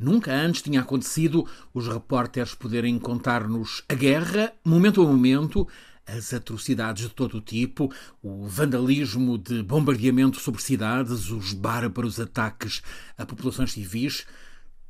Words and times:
Nunca 0.00 0.32
antes 0.32 0.62
tinha 0.62 0.80
acontecido 0.80 1.46
os 1.74 1.86
repórteres 1.86 2.54
poderem 2.54 2.98
contar-nos 2.98 3.84
a 3.86 3.92
guerra, 3.92 4.50
momento 4.64 5.02
a 5.02 5.04
momento, 5.04 5.68
as 6.06 6.32
atrocidades 6.32 7.02
de 7.02 7.10
todo 7.10 7.36
o 7.36 7.40
tipo, 7.42 7.92
o 8.22 8.46
vandalismo 8.46 9.36
de 9.36 9.62
bombardeamento 9.62 10.40
sobre 10.40 10.62
cidades, 10.62 11.30
os 11.30 11.52
bárbaros 11.52 12.18
ataques 12.18 12.82
a 13.18 13.26
populações 13.26 13.72
civis 13.72 14.26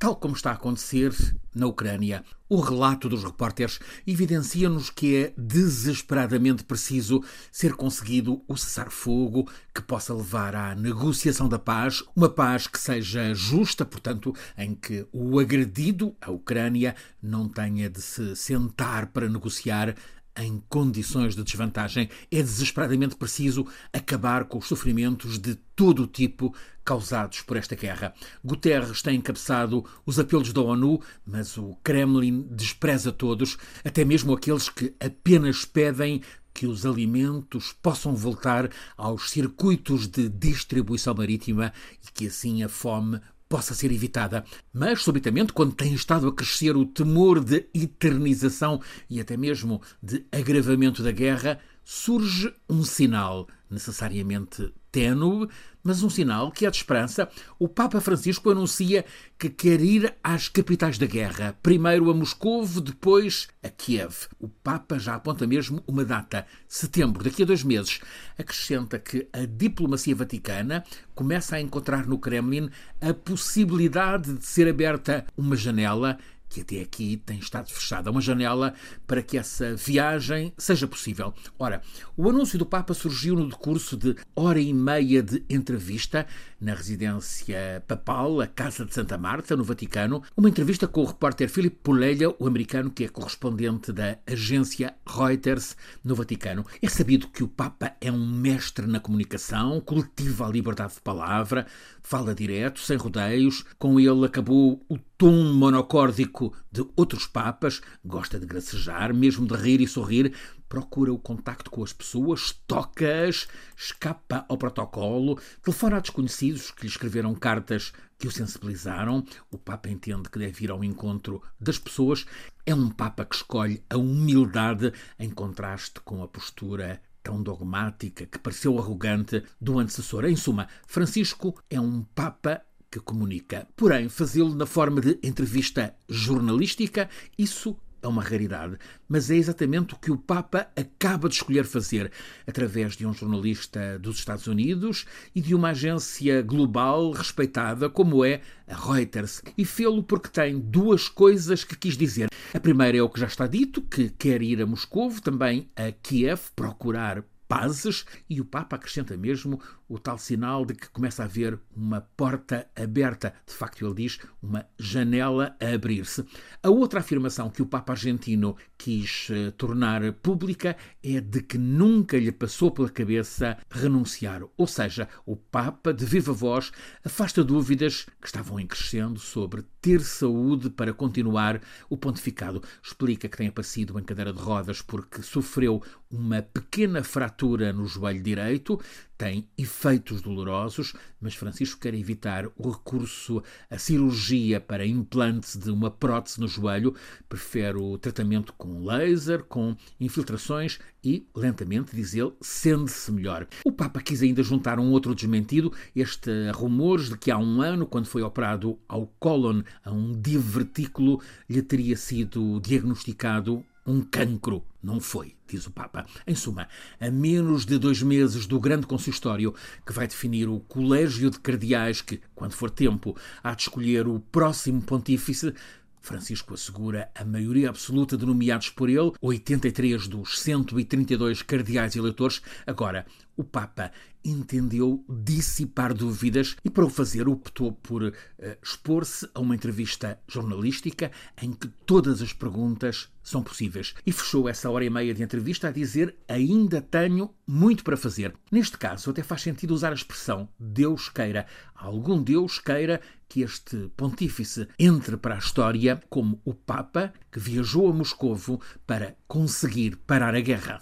tal 0.01 0.15
como 0.15 0.33
está 0.33 0.49
a 0.49 0.53
acontecer 0.55 1.13
na 1.53 1.67
Ucrânia. 1.67 2.23
O 2.49 2.59
relato 2.59 3.07
dos 3.07 3.23
repórteres 3.23 3.79
evidencia-nos 4.05 4.89
que 4.89 5.15
é 5.15 5.33
desesperadamente 5.37 6.63
preciso 6.63 7.23
ser 7.51 7.75
conseguido 7.75 8.41
o 8.47 8.57
cessar-fogo 8.57 9.47
que 9.71 9.79
possa 9.79 10.11
levar 10.11 10.55
à 10.55 10.73
negociação 10.73 11.47
da 11.47 11.59
paz, 11.59 12.03
uma 12.15 12.27
paz 12.27 12.65
que 12.65 12.79
seja 12.79 13.31
justa, 13.35 13.85
portanto, 13.85 14.33
em 14.57 14.73
que 14.73 15.05
o 15.13 15.39
agredido, 15.39 16.15
a 16.19 16.31
Ucrânia, 16.31 16.95
não 17.21 17.47
tenha 17.47 17.87
de 17.87 18.01
se 18.01 18.35
sentar 18.35 19.05
para 19.05 19.29
negociar 19.29 19.95
em 20.37 20.63
condições 20.69 21.35
de 21.35 21.43
desvantagem, 21.43 22.09
é 22.31 22.37
desesperadamente 22.37 23.15
preciso 23.15 23.67
acabar 23.91 24.45
com 24.45 24.57
os 24.57 24.67
sofrimentos 24.67 25.37
de 25.37 25.55
todo 25.75 26.03
o 26.03 26.07
tipo 26.07 26.55
causados 26.83 27.41
por 27.41 27.57
esta 27.57 27.75
guerra. 27.75 28.13
Guterres 28.43 29.01
tem 29.01 29.17
encabeçado 29.17 29.85
os 30.05 30.19
apelos 30.19 30.51
da 30.53 30.61
ONU, 30.61 31.01
mas 31.25 31.57
o 31.57 31.75
Kremlin 31.83 32.47
despreza 32.49 33.11
todos, 33.11 33.57
até 33.83 34.03
mesmo 34.03 34.33
aqueles 34.33 34.69
que 34.69 34.93
apenas 34.99 35.65
pedem 35.65 36.21
que 36.53 36.67
os 36.67 36.85
alimentos 36.85 37.73
possam 37.81 38.15
voltar 38.15 38.69
aos 38.97 39.31
circuitos 39.31 40.07
de 40.07 40.27
distribuição 40.27 41.13
marítima 41.13 41.73
e 42.03 42.11
que 42.11 42.27
assim 42.27 42.61
a 42.63 42.69
fome 42.69 43.21
possa 43.51 43.73
ser 43.73 43.91
evitada. 43.91 44.45
Mas, 44.73 45.01
subitamente, 45.01 45.51
quando 45.51 45.75
tem 45.75 45.93
estado 45.93 46.25
a 46.29 46.33
crescer 46.33 46.77
o 46.77 46.85
temor 46.85 47.43
de 47.43 47.67
eternização 47.73 48.79
e 49.09 49.19
até 49.19 49.35
mesmo 49.35 49.81
de 50.01 50.25
agravamento 50.31 51.03
da 51.03 51.11
guerra, 51.11 51.59
surge 51.83 52.53
um 52.69 52.81
sinal 52.85 53.49
necessariamente 53.69 54.73
tênue, 54.91 55.47
mas 55.83 56.03
um 56.03 56.09
sinal 56.09 56.51
que 56.51 56.65
é 56.65 56.69
de 56.69 56.77
esperança. 56.77 57.29
O 57.57 57.67
Papa 57.67 57.99
Francisco 57.99 58.49
anuncia 58.49 59.05
que 59.37 59.49
quer 59.49 59.81
ir 59.81 60.13
às 60.23 60.47
capitais 60.47 60.97
da 60.97 61.05
guerra, 61.05 61.57
primeiro 61.63 62.09
a 62.09 62.13
Moscou, 62.13 62.65
depois 62.79 63.47
a 63.63 63.69
Kiev. 63.69 64.27
O 64.39 64.47
Papa 64.47 64.99
já 64.99 65.15
aponta 65.15 65.47
mesmo 65.47 65.83
uma 65.87 66.05
data, 66.05 66.45
setembro, 66.67 67.23
daqui 67.23 67.43
a 67.43 67.45
dois 67.45 67.63
meses. 67.63 67.99
Acrescenta 68.37 68.99
que 68.99 69.27
a 69.33 69.45
diplomacia 69.45 70.15
vaticana 70.15 70.83
começa 71.15 71.55
a 71.55 71.61
encontrar 71.61 72.05
no 72.05 72.19
Kremlin 72.19 72.69
a 72.99 73.13
possibilidade 73.13 74.33
de 74.33 74.45
ser 74.45 74.67
aberta 74.67 75.25
uma 75.35 75.55
janela 75.55 76.17
que 76.51 76.61
até 76.61 76.81
aqui 76.81 77.15
tem 77.25 77.39
estado 77.39 77.69
fechada, 77.69 78.11
uma 78.11 78.19
janela 78.19 78.73
para 79.07 79.21
que 79.21 79.37
essa 79.37 79.73
viagem 79.73 80.53
seja 80.57 80.85
possível. 80.85 81.33
Ora, 81.57 81.81
o 82.17 82.29
anúncio 82.29 82.59
do 82.59 82.65
Papa 82.65 82.93
surgiu 82.93 83.35
no 83.35 83.47
decurso 83.47 83.95
de 83.95 84.15
hora 84.35 84.59
e 84.59 84.73
meia 84.73 85.23
de 85.23 85.43
entrevista 85.49 86.27
na 86.59 86.73
residência 86.75 87.81
papal, 87.87 88.41
a 88.41 88.47
Casa 88.47 88.85
de 88.85 88.93
Santa 88.93 89.17
Marta, 89.17 89.55
no 89.55 89.63
Vaticano, 89.63 90.21
uma 90.35 90.49
entrevista 90.49 90.87
com 90.87 91.01
o 91.01 91.05
repórter 91.05 91.49
Philip 91.49 91.77
Pulelha, 91.81 92.35
o 92.37 92.45
americano 92.45 92.91
que 92.91 93.05
é 93.05 93.07
correspondente 93.07 93.93
da 93.93 94.17
agência 94.27 94.93
Reuters 95.07 95.75
no 96.03 96.13
Vaticano. 96.15 96.65
É 96.81 96.89
sabido 96.89 97.29
que 97.29 97.43
o 97.43 97.47
Papa 97.47 97.95
é 98.01 98.11
um 98.11 98.27
mestre 98.27 98.85
na 98.85 98.99
comunicação, 98.99 99.79
cultiva 99.79 100.45
a 100.45 100.51
liberdade 100.51 100.95
de 100.95 101.01
palavra, 101.01 101.65
fala 102.03 102.35
direto, 102.35 102.79
sem 102.79 102.97
rodeios, 102.97 103.63
com 103.79 103.99
ele 103.99 104.25
acabou 104.25 104.83
o 104.89 104.97
tom 105.17 105.53
monocórdico 105.53 106.40
de 106.71 106.85
outros 106.95 107.27
papas, 107.27 107.81
gosta 108.03 108.39
de 108.39 108.45
gracejar, 108.45 109.13
mesmo 109.13 109.45
de 109.45 109.55
rir 109.55 109.81
e 109.81 109.87
sorrir, 109.87 110.33
procura 110.67 111.11
o 111.11 111.19
contacto 111.19 111.69
com 111.69 111.83
as 111.83 111.91
pessoas, 111.91 112.53
toca-as, 112.65 113.47
escapa 113.77 114.45
ao 114.47 114.57
protocolo, 114.57 115.37
telefona 115.61 115.97
a 115.97 115.99
desconhecidos 115.99 116.71
que 116.71 116.83
lhe 116.83 116.87
escreveram 116.87 117.35
cartas 117.35 117.91
que 118.17 118.27
o 118.27 118.31
sensibilizaram. 118.31 119.25
O 119.51 119.57
Papa 119.57 119.89
entende 119.89 120.29
que 120.29 120.39
deve 120.39 120.63
ir 120.63 120.71
ao 120.71 120.83
encontro 120.83 121.41
das 121.59 121.77
pessoas. 121.77 122.25
É 122.65 122.73
um 122.73 122.89
Papa 122.89 123.25
que 123.25 123.35
escolhe 123.35 123.83
a 123.89 123.97
humildade 123.97 124.93
em 125.19 125.29
contraste 125.29 125.99
com 126.05 126.23
a 126.23 126.27
postura 126.27 127.01
tão 127.23 127.41
dogmática 127.41 128.25
que 128.25 128.39
pareceu 128.39 128.77
arrogante 128.79 129.43
do 129.59 129.79
antecessor. 129.79 130.25
Em 130.25 130.35
suma, 130.35 130.67
Francisco 130.87 131.61
é 131.69 131.79
um 131.79 132.03
Papa 132.15 132.61
que 132.91 132.99
comunica. 132.99 133.65
Porém, 133.75 134.09
fazê-lo 134.09 134.53
na 134.53 134.65
forma 134.65 134.99
de 134.99 135.17
entrevista 135.23 135.95
jornalística, 136.09 137.09
isso 137.37 137.77
é 138.01 138.07
uma 138.07 138.23
raridade, 138.23 138.77
mas 139.07 139.29
é 139.29 139.35
exatamente 139.35 139.93
o 139.93 139.97
que 139.97 140.11
o 140.11 140.17
Papa 140.17 140.67
acaba 140.75 141.29
de 141.29 141.35
escolher 141.35 141.65
fazer, 141.65 142.11
através 142.47 142.97
de 142.97 143.05
um 143.05 143.13
jornalista 143.13 143.99
dos 143.99 144.17
Estados 144.17 144.47
Unidos 144.47 145.05
e 145.35 145.41
de 145.41 145.53
uma 145.53 145.69
agência 145.69 146.41
global 146.41 147.11
respeitada 147.11 147.89
como 147.89 148.25
é 148.25 148.41
a 148.67 148.75
Reuters. 148.75 149.43
E 149.57 149.63
fê-lo 149.63 150.01
porque 150.01 150.29
tem 150.29 150.59
duas 150.59 151.07
coisas 151.07 151.63
que 151.63 151.77
quis 151.77 151.95
dizer. 151.95 152.29
A 152.53 152.59
primeira 152.59 152.97
é 152.97 153.01
o 153.01 153.09
que 153.09 153.19
já 153.19 153.27
está 153.27 153.45
dito, 153.45 153.81
que 153.81 154.09
quer 154.09 154.41
ir 154.41 154.61
a 154.61 154.65
Moscou, 154.65 155.11
também 155.21 155.69
a 155.75 155.91
Kiev, 155.91 156.41
procurar 156.55 157.23
pazes, 157.51 158.05
e 158.29 158.39
o 158.39 158.45
Papa 158.45 158.77
acrescenta 158.77 159.17
mesmo 159.17 159.59
o 159.89 159.99
tal 159.99 160.17
sinal 160.17 160.63
de 160.63 160.73
que 160.73 160.89
começa 160.89 161.21
a 161.21 161.25
haver 161.25 161.59
uma 161.75 161.99
porta 162.15 162.65
aberta. 162.73 163.33
De 163.45 163.53
facto, 163.53 163.85
ele 163.85 163.93
diz 163.93 164.19
uma 164.41 164.65
janela 164.79 165.53
a 165.59 165.73
abrir-se. 165.73 166.23
A 166.63 166.69
outra 166.69 167.01
afirmação 167.01 167.49
que 167.49 167.61
o 167.61 167.65
Papa 167.65 167.91
argentino 167.91 168.55
quis 168.77 169.27
uh, 169.29 169.51
tornar 169.51 170.13
pública 170.13 170.77
é 171.03 171.19
de 171.19 171.41
que 171.41 171.57
nunca 171.57 172.17
lhe 172.17 172.31
passou 172.31 172.71
pela 172.71 172.89
cabeça 172.89 173.57
renunciar. 173.69 174.43
Ou 174.55 174.65
seja, 174.65 175.09
o 175.25 175.35
Papa, 175.35 175.93
de 175.93 176.05
viva 176.05 176.31
voz, 176.31 176.71
afasta 177.03 177.43
dúvidas 177.43 178.05
que 178.21 178.27
estavam 178.27 178.61
em 178.61 178.65
crescendo 178.65 179.19
sobre 179.19 179.65
ter 179.81 180.01
saúde 180.01 180.69
para 180.69 180.93
continuar 180.93 181.59
o 181.89 181.97
pontificado. 181.97 182.61
Explica 182.83 183.27
que 183.27 183.37
tem 183.37 183.47
aparecido 183.47 183.97
em 183.99 184.03
cadeira 184.03 184.31
de 184.31 184.39
rodas 184.39 184.81
porque 184.81 185.21
sofreu 185.23 185.81
uma 186.09 186.41
pequena 186.41 187.03
fratura 187.03 187.71
no 187.71 187.85
joelho 187.87 188.21
direito, 188.21 188.79
tem 189.17 189.47
efeitos 189.57 190.21
dolorosos, 190.21 190.93
mas 191.21 191.35
Francisco 191.35 191.79
quer 191.79 191.93
evitar 191.93 192.47
o 192.57 192.71
recurso 192.71 193.41
à 193.69 193.77
cirurgia 193.77 194.59
para 194.59 194.85
implante 194.85 195.57
de 195.57 195.69
uma 195.69 195.89
prótese 195.89 196.39
no 196.39 196.47
joelho, 196.47 196.95
prefere 197.29 197.77
o 197.77 197.97
tratamento 197.97 198.51
com 198.53 198.83
laser, 198.83 199.43
com 199.43 199.75
infiltrações 199.99 200.79
e, 201.03 201.27
lentamente, 201.35 201.95
diz 201.95 202.13
ele, 202.13 202.33
sente-se 202.41 203.11
melhor. 203.11 203.47
O 203.63 203.71
Papa 203.71 204.01
quis 204.01 204.21
ainda 204.21 204.43
juntar 204.43 204.79
um 204.79 204.91
outro 204.91 205.15
desmentido, 205.15 205.71
este 205.95 206.51
rumores 206.51 207.09
de 207.09 207.17
que 207.17 207.31
há 207.31 207.37
um 207.37 207.61
ano, 207.61 207.85
quando 207.85 208.07
foi 208.07 208.21
operado 208.23 208.77
ao 208.87 209.07
cólon, 209.19 209.61
a 209.83 209.91
um 209.91 210.19
divertículo, 210.19 211.21
lhe 211.49 211.61
teria 211.61 211.97
sido 211.97 212.59
diagnosticado 212.59 213.63
um 213.85 214.01
cancro. 214.01 214.63
Não 214.81 214.99
foi, 214.99 215.35
diz 215.47 215.67
o 215.67 215.71
Papa. 215.71 216.05
Em 216.25 216.33
suma, 216.33 216.67
a 216.99 217.11
menos 217.11 217.65
de 217.65 217.77
dois 217.77 218.01
meses 218.01 218.47
do 218.47 218.59
grande 218.59 218.87
consistório 218.87 219.53
que 219.85 219.93
vai 219.93 220.07
definir 220.07 220.47
o 220.47 220.59
colégio 220.59 221.29
de 221.29 221.39
cardeais 221.39 222.01
que, 222.01 222.19
quando 222.33 222.53
for 222.53 222.69
tempo, 222.69 223.15
há 223.43 223.53
de 223.53 223.63
escolher 223.63 224.07
o 224.07 224.19
próximo 224.19 224.81
pontífice, 224.81 225.53
Francisco 226.01 226.55
assegura 226.55 227.11
a 227.13 227.23
maioria 227.23 227.69
absoluta 227.69 228.17
de 228.17 228.25
nomeados 228.25 228.71
por 228.71 228.89
ele, 228.89 229.11
83 229.21 230.07
dos 230.07 230.41
132 230.41 231.43
cardeais 231.43 231.95
eleitores. 231.95 232.41
Agora, 232.65 233.05
o 233.41 233.43
Papa 233.43 233.91
entendeu 234.23 235.03
dissipar 235.09 235.93
dúvidas 235.93 236.55
e, 236.63 236.69
para 236.69 236.85
o 236.85 236.89
fazer, 236.89 237.27
optou 237.27 237.71
por 237.71 238.03
uh, 238.03 238.13
expor-se 238.61 239.27
a 239.33 239.39
uma 239.39 239.55
entrevista 239.55 240.19
jornalística 240.27 241.11
em 241.41 241.51
que 241.51 241.67
todas 241.85 242.21
as 242.21 242.31
perguntas 242.31 243.09
são 243.23 243.41
possíveis. 243.41 243.95
E 244.05 244.11
fechou 244.11 244.47
essa 244.47 244.69
hora 244.69 244.85
e 244.85 244.89
meia 244.89 245.13
de 245.13 245.23
entrevista 245.23 245.67
a 245.67 245.71
dizer: 245.71 246.15
Ainda 246.27 246.81
tenho 246.81 247.33
muito 247.47 247.83
para 247.83 247.97
fazer. 247.97 248.33
Neste 248.51 248.77
caso, 248.77 249.09
até 249.09 249.23
faz 249.23 249.41
sentido 249.41 249.73
usar 249.73 249.91
a 249.91 249.95
expressão 249.95 250.47
Deus 250.59 251.09
queira. 251.09 251.47
Algum 251.73 252.21
Deus 252.21 252.59
queira 252.59 253.01
que 253.27 253.41
este 253.41 253.89
pontífice 253.97 254.67
entre 254.77 255.17
para 255.17 255.35
a 255.35 255.39
história 255.39 255.99
como 256.09 256.39
o 256.45 256.53
Papa 256.53 257.11
que 257.31 257.39
viajou 257.39 257.89
a 257.89 257.93
Moscovo 257.93 258.61
para 258.85 259.15
conseguir 259.27 259.95
parar 259.95 260.35
a 260.35 260.41
guerra. 260.41 260.81